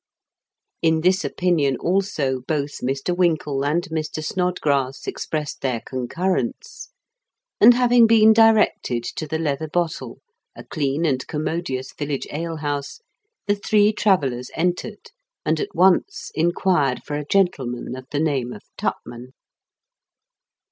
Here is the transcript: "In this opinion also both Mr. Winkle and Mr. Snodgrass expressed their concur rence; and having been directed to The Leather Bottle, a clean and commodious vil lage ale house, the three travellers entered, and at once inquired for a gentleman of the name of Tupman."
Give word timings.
"In 0.81 1.01
this 1.01 1.23
opinion 1.23 1.77
also 1.77 2.39
both 2.47 2.79
Mr. 2.79 3.15
Winkle 3.15 3.63
and 3.63 3.83
Mr. 3.91 4.23
Snodgrass 4.25 5.05
expressed 5.05 5.61
their 5.61 5.79
concur 5.85 6.37
rence; 6.41 6.89
and 7.59 7.75
having 7.75 8.07
been 8.07 8.33
directed 8.33 9.03
to 9.03 9.27
The 9.27 9.37
Leather 9.37 9.67
Bottle, 9.67 10.17
a 10.55 10.63
clean 10.63 11.05
and 11.05 11.27
commodious 11.27 11.93
vil 11.95 12.07
lage 12.07 12.25
ale 12.31 12.55
house, 12.57 13.01
the 13.45 13.53
three 13.53 13.93
travellers 13.93 14.49
entered, 14.55 15.11
and 15.45 15.59
at 15.59 15.75
once 15.75 16.31
inquired 16.33 17.03
for 17.03 17.15
a 17.15 17.23
gentleman 17.23 17.95
of 17.95 18.07
the 18.09 18.19
name 18.19 18.53
of 18.53 18.63
Tupman." 18.79 19.33